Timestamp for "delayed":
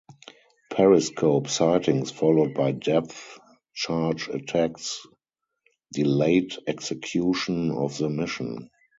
5.93-6.55